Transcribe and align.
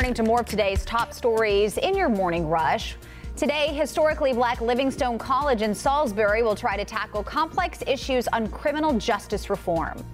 Turning 0.00 0.12
to 0.12 0.24
more 0.24 0.40
of 0.40 0.46
today's 0.46 0.84
top 0.84 1.12
stories 1.12 1.78
in 1.78 1.96
your 1.96 2.08
morning 2.08 2.48
rush. 2.48 2.96
Today, 3.36 3.72
historically 3.72 4.32
black 4.32 4.60
Livingstone 4.60 5.18
College 5.18 5.62
in 5.62 5.72
Salisbury 5.72 6.42
will 6.42 6.56
try 6.56 6.76
to 6.76 6.84
tackle 6.84 7.22
complex 7.22 7.78
issues 7.86 8.26
on 8.26 8.48
criminal 8.48 8.98
justice 8.98 9.48
reform. 9.48 10.04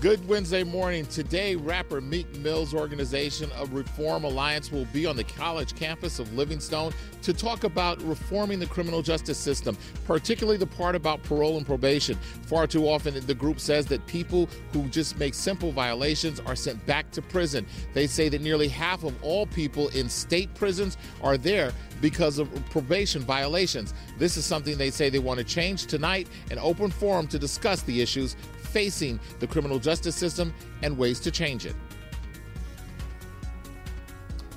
Good 0.00 0.28
Wednesday 0.28 0.62
morning. 0.62 1.06
Today, 1.06 1.56
rapper 1.56 2.02
Meek 2.02 2.30
Mill's 2.38 2.74
organization, 2.74 3.50
a 3.56 3.64
Reform 3.66 4.24
Alliance, 4.24 4.70
will 4.70 4.84
be 4.86 5.06
on 5.06 5.16
the 5.16 5.24
college 5.24 5.74
campus 5.74 6.18
of 6.18 6.34
Livingstone 6.34 6.92
to 7.22 7.32
talk 7.32 7.64
about 7.64 8.02
reforming 8.02 8.58
the 8.58 8.66
criminal 8.66 9.00
justice 9.00 9.38
system, 9.38 9.76
particularly 10.04 10.58
the 10.58 10.66
part 10.66 10.96
about 10.96 11.22
parole 11.22 11.56
and 11.56 11.64
probation. 11.64 12.16
Far 12.42 12.66
too 12.66 12.86
often, 12.86 13.14
the 13.26 13.34
group 13.34 13.58
says 13.58 13.86
that 13.86 14.06
people 14.06 14.50
who 14.72 14.86
just 14.88 15.18
make 15.18 15.32
simple 15.32 15.72
violations 15.72 16.40
are 16.40 16.56
sent 16.56 16.84
back 16.84 17.10
to 17.12 17.22
prison. 17.22 17.66
They 17.94 18.06
say 18.06 18.28
that 18.28 18.42
nearly 18.42 18.68
half 18.68 19.02
of 19.02 19.14
all 19.24 19.46
people 19.46 19.88
in 19.88 20.10
state 20.10 20.52
prisons 20.54 20.98
are 21.22 21.38
there 21.38 21.72
because 22.00 22.38
of 22.38 22.50
probation 22.70 23.22
violations. 23.22 23.94
This 24.18 24.36
is 24.36 24.44
something 24.44 24.76
they 24.76 24.90
say 24.90 25.08
they 25.08 25.18
want 25.18 25.38
to 25.38 25.44
change 25.44 25.86
tonight, 25.86 26.28
an 26.50 26.58
open 26.58 26.90
forum 26.90 27.26
to 27.28 27.38
discuss 27.38 27.82
the 27.82 28.00
issues 28.00 28.36
facing 28.58 29.18
the 29.38 29.46
criminal 29.46 29.78
justice 29.78 30.16
system 30.16 30.52
and 30.82 30.96
ways 30.96 31.20
to 31.20 31.30
change 31.30 31.66
it. 31.66 31.74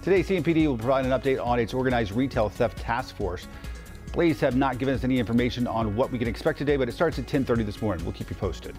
Today, 0.02 0.24
CMPD 0.24 0.66
will 0.68 0.78
provide 0.78 1.06
an 1.06 1.12
update 1.12 1.46
on 1.46 1.60
its 1.60 1.74
organized 1.74 2.14
retail 2.14 2.50
theft 2.50 2.78
task 2.78 3.16
force. 3.16 3.48
Police 4.12 4.40
have 4.40 4.56
not 4.56 4.80
given 4.80 4.96
us 4.96 5.04
any 5.04 5.20
information 5.20 5.68
on 5.68 5.96
what 5.96 6.12
we 6.12 6.18
can 6.18 6.28
expect 6.28 6.58
today, 6.58 6.78
but 6.78 6.90
it 6.90 6.94
starts 6.94 7.20
at 7.20 7.28
10:30 7.28 7.64
this 7.64 7.82
morning. 7.82 8.04
We'll 8.06 8.14
keep 8.14 8.30
you 8.30 8.36
posted. 8.36 8.76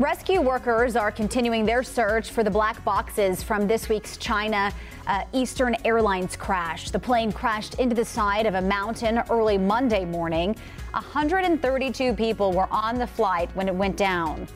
Rescue 0.00 0.40
workers 0.40 0.96
are 0.96 1.12
continuing 1.12 1.64
their 1.64 1.84
search 1.84 2.30
for 2.30 2.42
the 2.42 2.50
black 2.50 2.84
boxes 2.84 3.44
from 3.44 3.68
this 3.68 3.88
week's 3.88 4.16
China 4.16 4.72
uh, 5.06 5.22
Eastern 5.32 5.76
Airlines 5.84 6.34
crash. 6.34 6.90
The 6.90 6.98
plane 6.98 7.30
crashed 7.30 7.74
into 7.78 7.94
the 7.94 8.04
side 8.04 8.44
of 8.46 8.54
a 8.54 8.60
mountain 8.60 9.22
early 9.30 9.56
Monday 9.56 10.04
morning. 10.04 10.56
132 10.90 12.12
people 12.14 12.52
were 12.52 12.66
on 12.72 12.98
the 12.98 13.06
flight 13.06 13.48
when 13.54 13.68
it 13.68 13.74
went 13.74 13.96
down. 13.96 14.48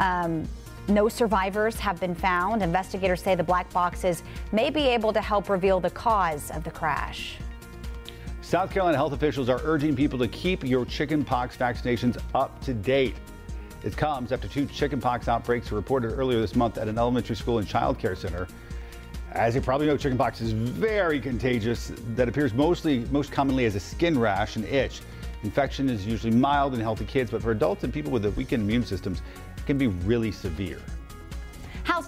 Um, 0.00 0.48
no 0.88 1.08
survivors 1.08 1.76
have 1.76 2.00
been 2.00 2.16
found. 2.16 2.60
Investigators 2.60 3.22
say 3.22 3.36
the 3.36 3.44
black 3.44 3.72
boxes 3.72 4.24
may 4.50 4.68
be 4.68 4.88
able 4.88 5.12
to 5.12 5.20
help 5.20 5.48
reveal 5.48 5.78
the 5.78 5.90
cause 5.90 6.50
of 6.50 6.64
the 6.64 6.72
crash. 6.72 7.36
South 8.40 8.72
Carolina 8.72 8.96
health 8.96 9.12
officials 9.12 9.48
are 9.48 9.60
urging 9.62 9.94
people 9.94 10.18
to 10.18 10.26
keep 10.26 10.64
your 10.64 10.84
chickenpox 10.84 11.56
vaccinations 11.56 12.20
up 12.34 12.60
to 12.62 12.74
date. 12.74 13.14
It 13.84 13.96
comes 13.96 14.30
after 14.30 14.46
two 14.46 14.66
chickenpox 14.66 15.26
outbreaks 15.26 15.70
were 15.70 15.76
reported 15.76 16.12
earlier 16.12 16.40
this 16.40 16.54
month 16.54 16.78
at 16.78 16.86
an 16.86 16.98
elementary 16.98 17.34
school 17.34 17.58
and 17.58 17.66
child 17.66 17.98
care 17.98 18.14
center. 18.14 18.46
As 19.32 19.56
you 19.56 19.60
probably 19.60 19.86
know, 19.86 19.96
chickenpox 19.96 20.40
is 20.40 20.52
very 20.52 21.18
contagious 21.18 21.90
that 22.14 22.28
appears 22.28 22.54
mostly 22.54 23.00
most 23.10 23.32
commonly 23.32 23.64
as 23.64 23.74
a 23.74 23.80
skin 23.80 24.18
rash 24.18 24.54
and 24.54 24.64
itch. 24.66 25.00
Infection 25.42 25.88
is 25.88 26.06
usually 26.06 26.32
mild 26.32 26.74
in 26.74 26.80
healthy 26.80 27.06
kids, 27.06 27.32
but 27.32 27.42
for 27.42 27.50
adults 27.50 27.82
and 27.82 27.92
people 27.92 28.12
with 28.12 28.24
weakened 28.36 28.62
immune 28.62 28.84
systems, 28.84 29.20
it 29.56 29.66
can 29.66 29.78
be 29.78 29.88
really 29.88 30.30
severe. 30.30 30.80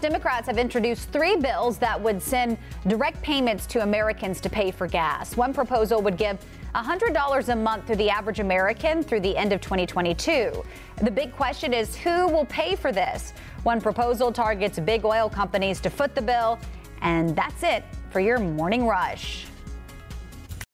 Democrats 0.04 0.48
have 0.48 0.58
introduced 0.58 1.08
three 1.12 1.34
bills 1.34 1.78
that 1.78 1.98
would 1.98 2.20
send 2.20 2.58
direct 2.88 3.22
payments 3.22 3.64
to 3.64 3.82
Americans 3.82 4.38
to 4.38 4.50
pay 4.50 4.70
for 4.70 4.86
gas. 4.86 5.34
One 5.34 5.54
proposal 5.54 6.02
would 6.02 6.18
give 6.18 6.36
$100 6.74 7.48
a 7.48 7.56
month 7.56 7.86
to 7.86 7.96
the 7.96 8.10
average 8.10 8.38
American 8.38 9.02
through 9.02 9.20
the 9.20 9.34
end 9.34 9.54
of 9.54 9.62
2022. 9.62 10.62
The 11.00 11.10
big 11.10 11.34
question 11.34 11.72
is 11.72 11.96
who 11.96 12.28
will 12.28 12.44
pay 12.44 12.76
for 12.76 12.92
this? 12.92 13.32
One 13.62 13.80
proposal 13.80 14.30
targets 14.30 14.78
big 14.78 15.06
oil 15.06 15.30
companies 15.30 15.80
to 15.80 15.88
foot 15.88 16.14
the 16.14 16.20
bill. 16.20 16.58
And 17.00 17.34
that's 17.34 17.62
it 17.62 17.82
for 18.10 18.20
your 18.20 18.38
morning 18.38 18.86
rush. 18.86 19.46